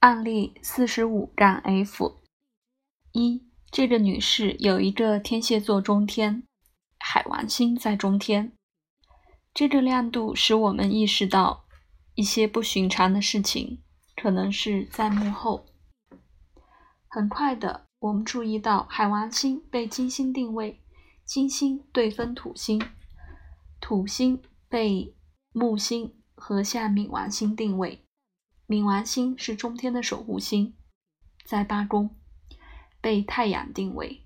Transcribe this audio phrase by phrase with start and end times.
[0.00, 2.22] 案例四十五杠 F
[3.12, 6.42] 一，这个女士有一个天蝎座中天，
[6.98, 8.54] 海王星在中天，
[9.52, 11.66] 这个亮度使我们意识到
[12.14, 13.82] 一些不寻常的事情
[14.16, 15.66] 可能是在幕后。
[17.06, 20.80] 很快的，我们注意到海王星被金星定位，
[21.26, 22.80] 金星对分土星，
[23.78, 25.14] 土星被
[25.52, 28.06] 木星和下冥王星定位。
[28.70, 30.76] 冥王星是中天的守护星，
[31.44, 32.16] 在八宫
[33.00, 34.24] 被太阳定位。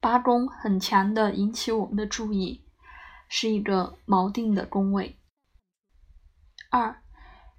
[0.00, 2.64] 八宫很强的引起我们的注意，
[3.28, 5.18] 是一个锚定的宫位。
[6.70, 7.02] 二，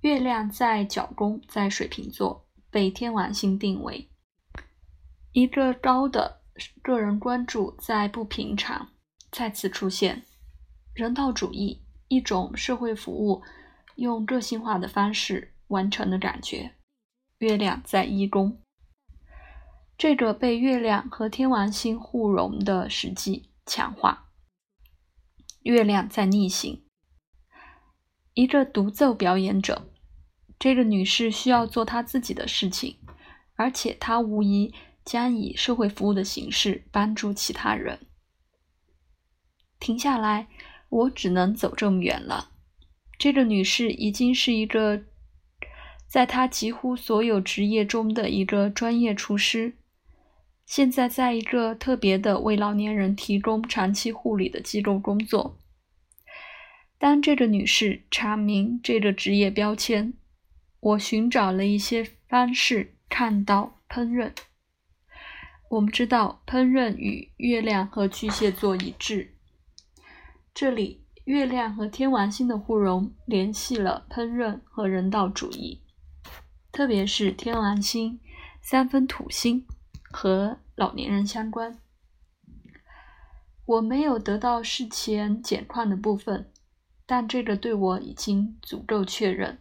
[0.00, 4.10] 月亮在角宫，在水瓶座被天王星定位，
[5.30, 6.40] 一个高的
[6.82, 8.88] 个人关注在不平常
[9.30, 10.24] 再次出现，
[10.92, 13.44] 人道主义一种社会服务。
[13.96, 16.74] 用个性化的方式完成的感觉。
[17.38, 18.62] 月亮在一宫，
[19.98, 24.28] 这个被月亮和天王星互融的实际强化。
[25.62, 26.84] 月亮在逆行，
[28.34, 29.88] 一个独奏表演者。
[30.58, 32.98] 这个女士需要做她自己的事情，
[33.56, 34.72] 而且她无疑
[35.04, 38.06] 将以社会服务的形式帮助其他人。
[39.80, 40.46] 停下来，
[40.88, 42.51] 我只能走这么远了。
[43.22, 45.04] 这个女士已经是一个，
[46.08, 49.74] 在她几乎所有职业中的一个专业厨师。
[50.66, 55.56] 现在在一个特别的为老年人提供长期护理的机构工作。
[56.98, 60.14] 当这个女士查明这个职业标签，
[60.80, 64.32] 我寻找了一些方式看到烹饪。
[65.70, 69.36] 我们知道烹饪与月亮和巨蟹座一致，
[70.52, 71.01] 这里。
[71.24, 75.80] 月亮和天王星的互融联系了烹饪和人道主义，
[76.72, 78.18] 特别是天王星
[78.60, 79.64] 三分土星
[80.10, 81.78] 和老年人相关。
[83.64, 86.50] 我没有得到事前简况的部分，
[87.06, 89.58] 但这个对我已经足够确认。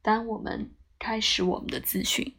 [0.00, 2.34] 当我们开始我们的咨询。